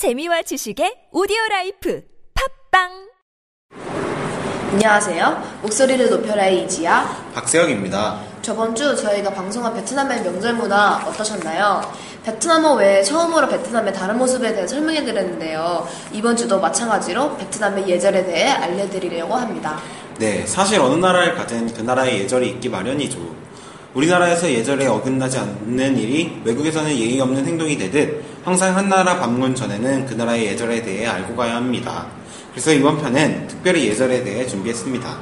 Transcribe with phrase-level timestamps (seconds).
[0.00, 2.02] 재미와 지식의 오디오 life
[2.72, 2.88] 팟빵
[4.72, 5.58] 안녕하세요.
[5.60, 7.32] 목소리를 높여라의 이지야.
[7.34, 8.18] 박세영입니다.
[8.40, 11.82] 저번 주 저희가 방송한 베트남의 명절 문화 어떠셨나요?
[12.24, 15.86] 베트남어 외에 처음으로 베트남의 다른 모습에 대해 설명해 드렸는데요.
[16.14, 19.78] 이번 주도 마찬가지로 베트남의 예절에 대해 알려드리려고 합니다.
[20.18, 23.18] 네, 사실 어느 나라를 가든 그 나라의 예절이 있기 마련이죠.
[23.92, 30.06] 우리나라에서 예절에 어긋나지 않는 일이 외국에서는 예의 없는 행동이 되듯 항상 한 나라 방문 전에는
[30.06, 32.06] 그 나라의 예절에 대해 알고 가야 합니다.
[32.52, 35.14] 그래서 이번 편은 특별히 예절에 대해 준비했습니다.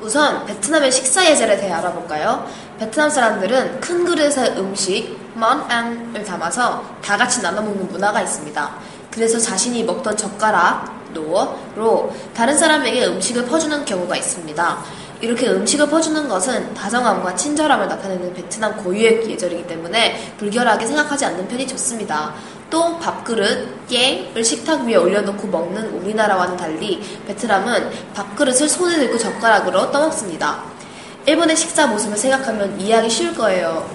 [0.00, 2.48] 우선 베트남의 식사 예절에 대해 알아볼까요?
[2.78, 8.70] 베트남 사람들은 큰 그릇에 음식, 먼안을 담아서 다 같이 나눠 먹는 문화가 있습니다.
[9.10, 14.78] 그래서 자신이 먹던 젓가락, 노로 다른 사람에게 음식을 퍼주는 경우가 있습니다.
[15.20, 21.66] 이렇게 음식을 퍼주는 것은 다정함과 친절함을 나타내는 베트남 고유의 예절이기 때문에 불결하게 생각하지 않는 편이
[21.66, 22.32] 좋습니다.
[22.70, 30.62] 또 밥그릇, 깽을 식탁 위에 올려놓고 먹는 우리나라와는 달리 베트남은 밥그릇을 손에 들고 젓가락으로 떠먹습니다.
[31.26, 33.86] 일본의 식사 모습을 생각하면 이해하기 쉬울 거예요.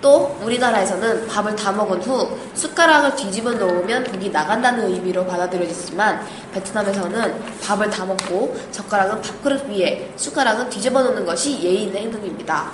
[0.00, 7.90] 또 우리나라에서는 밥을 다 먹은 후 숟가락을 뒤집어 놓으면 독이 나간다는 의미로 받아들여지지만 베트남에서는 밥을
[7.90, 12.70] 다 먹고 젓가락은 밥그릇 위에 숟가락은 뒤집어 놓는 것이 예의 있는 행동입니다.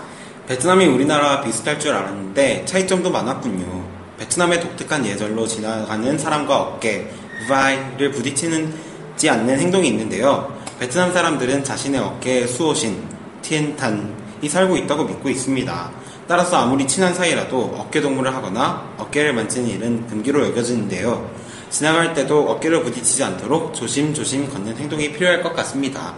[0.46, 3.85] 베트남이 우리나라와 비슷할 줄 알았는데 차이점도 많았군요.
[4.18, 7.10] 베트남의 독특한 예절로 지나가는 사람과 어깨,
[7.48, 10.56] 바이를 부딪히는지 않는 행동이 있는데요.
[10.78, 13.02] 베트남 사람들은 자신의 어깨에 수호신,
[13.42, 15.90] 티엔탄이 살고 있다고 믿고 있습니다.
[16.26, 21.30] 따라서 아무리 친한 사이라도 어깨 동무를 하거나 어깨를 만지는 일은 금기로 여겨지는데요.
[21.70, 26.14] 지나갈 때도 어깨를 부딪히지 않도록 조심조심 걷는 행동이 필요할 것 같습니다.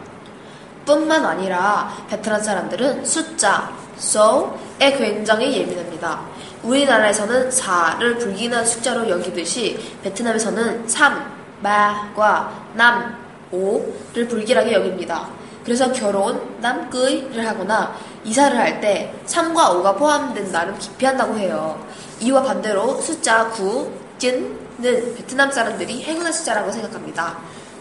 [0.87, 6.21] 뿐만 아니라 베트남 사람들은 숫자, so에 굉장히 예민합니다.
[6.62, 13.17] 우리나라에서는 4를 불기난 숫자로 여기듯이 베트남에서는 3, 마과 남,
[13.53, 15.28] 5를 불길하게 여깁니다.
[15.65, 21.84] 그래서 결혼, 남끄이를 하거나 이사를 할 때 3과 5가 포함된 날은 기피한다고 해요.
[22.21, 27.38] 이와 반대로 숫자 9, 찐는 베트남 사람들이 행운의 숫자라고 생각합니다.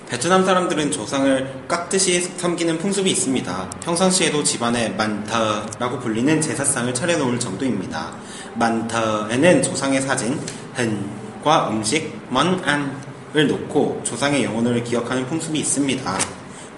[0.09, 3.69] 베트남 사람들은 조상을 깍듯이 섬기는 풍습이 있습니다.
[3.81, 8.13] 평상시에도 집안에 만타라고 불리는 제사상을 차려놓을 정도입니다.
[8.55, 10.39] 만타에는 조상의 사진,
[10.75, 16.17] 흔과 음식, 먼안을 놓고 조상의 영혼을 기억하는 풍습이 있습니다.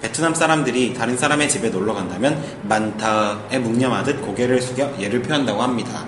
[0.02, 6.04] 베트남 사람들이 다른 사람의 집에 놀러 간다면 만타에 묵념하듯 고개를 숙여 예를 표한다고 합니다.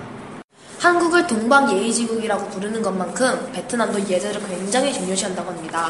[0.83, 5.89] 한국을 동방예의지국이라고 부르는 것만큼 베트남도 예절을 굉장히 중요시한다고 합니다.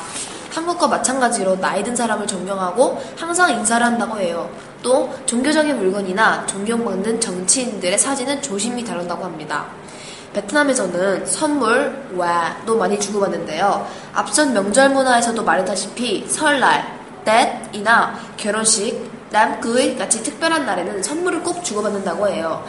[0.52, 4.48] 한국과 마찬가지로 나이 든 사람을 존경하고 항상 인사를 한다고 해요.
[4.84, 9.66] 또 종교적인 물건이나 존경받는 정치인들의 사진은 조심히 다룬다고 합니다.
[10.34, 13.88] 베트남에서는 선물 와도 많이 주고받는데요.
[14.14, 22.64] 앞선 명절 문화에서도 말했다시피 설날, 텟이나 결혼식, 남그의 같이 특별한 날에는 선물을 꼭 주고받는다고 해요.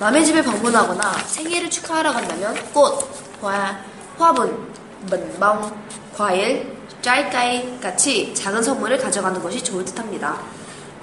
[0.00, 3.06] 남의 집에 방문하거나 생일을 축하하러 간다면 꽃,
[3.42, 3.78] 화,
[4.16, 4.72] 화분,
[5.10, 5.70] 먼멍,
[6.16, 10.38] 과일, 짜이까이 같이 작은 선물을 가져가는 것이 좋을 듯합니다.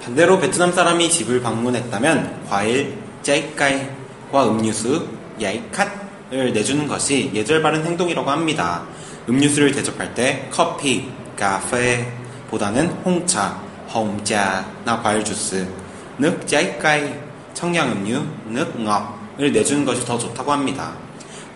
[0.02, 5.06] 반대로 베트남 사람이 집을 방문했다면 과일, 짜이까이와 음료수,
[5.40, 8.82] 야이캇을 내주는 것이 예절 바른 행동이라고 합니다.
[9.28, 12.12] 음료수를 대접할 때 커피, 카페,
[12.50, 13.60] 보다는 홍차,
[13.94, 15.68] 홍자나 과일 주스,
[16.18, 17.27] 늑 짜이까이,
[17.58, 20.92] 청량음료, 늑 ngọ을 내주는 것이 더 좋다고 합니다.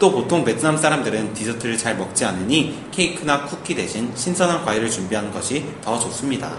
[0.01, 5.65] 또 보통 베트남 사람들은 디저트를 잘 먹지 않으니 케이크나 쿠키 대신 신선한 과일을 준비하는 것이
[5.81, 6.51] 더 좋습니다.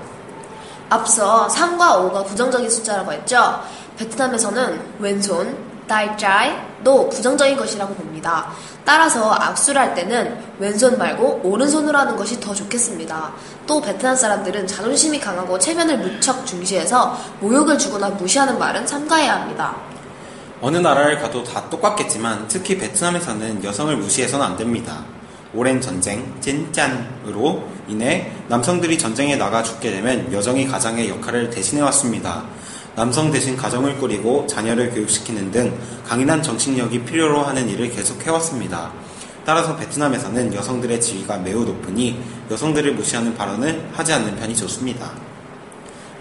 [0.90, 3.62] 앞서 3과 5가 부정적인 숫자라고 했죠.
[3.98, 8.52] 베트남에서는 왼손, 다이짜이 도 부정적인 것이라고 봅니다.
[8.86, 13.32] 따라서 악수를 할 때는 왼손 말고 오른손으로 하는 것이 더 좋겠습니다.
[13.66, 19.76] 또 베트남 사람들은 자존심이 강하고 체면을 무척 중시해서 모욕을 주거나 무시하는 말은 삼가해야 합니다.
[20.62, 25.04] 어느 나라를 가도 다 똑같겠지만 특히 베트남에서는 여성을 무시해서는 안 됩니다.
[25.54, 32.44] 오랜 전쟁, 찐짠으로 인해 남성들이 전쟁에 나가 죽게 되면 여성이 가장의 역할을 대신해 왔습니다.
[32.96, 35.76] 남성 대신 가정을 꾸리고 자녀를 교육시키는 등
[36.06, 38.92] 강인한 정신력이 필요로 하는 일을 계속 해왔습니다.
[39.46, 45.12] 따라서 베트남에서는 여성들의 지위가 매우 높으니 여성들을 무시하는 발언을 하지 않는 편이 좋습니다.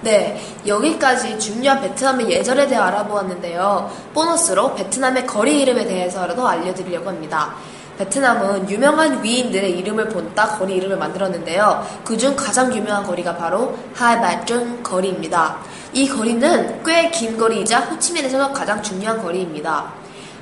[0.01, 3.91] 네, 여기까지 중요한 베트남의 예절에 대해 알아보았는데요.
[4.15, 7.55] 보너스로 베트남의 거리 이름에 대해서라도 알려드리려고 합니다.
[7.99, 11.87] 베트남은 유명한 위인들의 이름을 본따 거리 이름을 만들었는데요.
[12.05, 15.59] 그중 가장 유명한 거리가 바로 하이바쭝 거리입니다.
[15.93, 19.93] 이 거리는 꽤 긴 거리이자 호치민에서 가장 중요한 거리입니다.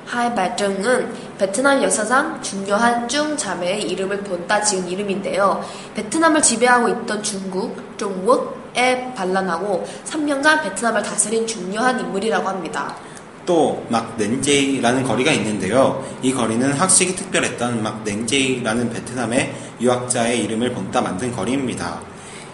[0.05, 5.63] 하이 발정은 베트남 역사상 중요한 중 자매의 이름을 본따 지은 이름인데요.
[5.95, 12.95] 베트남을 지배하고 있던 중국, 중국에 반란하고 3년간 베트남을 다스린 중요한 인물이라고 합니다.
[13.45, 16.05] 또 막냉제이라는 거리가 있는데요.
[16.21, 21.99] 이 거리는 학식이 특별했던 막냉제이라는 베트남의 유학자의 이름을 본따 만든 거리입니다.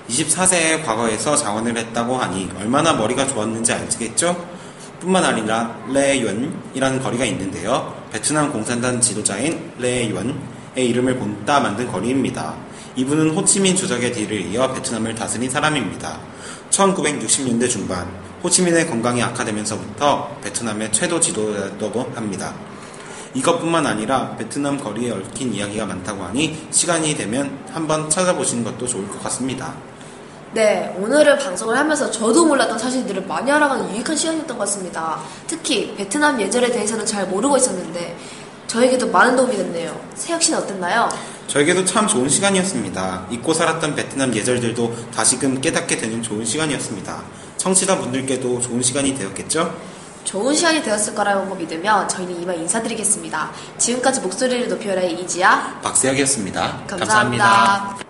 [0.09, 4.57] 24세의 과거에서 장원을 했다고 하니 얼마나 머리가 좋았는지 알겠죠?
[4.99, 7.95] 뿐만 아니라 레윤이라는 거리가 있는데요.
[8.11, 10.35] 베트남 공산당 지도자인 레윤의
[10.75, 12.55] 이름을 본따 만든 거리입니다.
[12.95, 16.19] 이분은 호치민 주적의 뒤를 이어 베트남을 다스린 사람입니다.
[16.71, 18.07] 1960년대 중반
[18.43, 22.53] 호치민의 건강이 악화되면서부터 베트남의 최도 지도자라고 합니다.
[23.33, 29.21] 이것뿐만 아니라 베트남 거리에 얽힌 이야기가 많다고 하니 시간이 되면 한번 찾아보시는 것도 좋을 것
[29.23, 29.75] 같습니다.
[30.53, 35.19] 네, 오늘은 방송을 하면서 저도 몰랐던 사실들을 많이 알아가는 유익한 시간이었던 것 같습니다.
[35.45, 38.17] 특히 베트남 예절에 대해서는 잘 모르고 있었는데
[38.67, 39.99] 저에게도 많은 도움이 됐네요.
[40.15, 41.09] 세혁 씨는 어땠나요?
[41.47, 43.27] 저에게도 참 좋은 시간이었습니다.
[43.31, 47.23] 잊고 살았던 베트남 예절들도 다시금 깨닫게 되는 좋은 시간이었습니다.
[47.57, 49.73] 청취자분들께도 좋은 시간이 되었겠죠?
[50.25, 53.51] 좋은 시간이 되었을 거라고 믿으며 저희는 이만 인사드리겠습니다.
[53.77, 55.79] 지금까지 목소리를 높여라의 이지야.
[55.81, 58.06] 박세혁이었습니다 감사합니다.